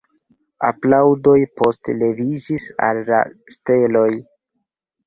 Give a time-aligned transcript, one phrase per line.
[0.69, 3.23] Aplaŭdoj poste leviĝis al la
[3.57, 4.11] steloj.